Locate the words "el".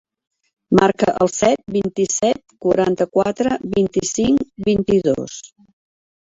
1.25-1.29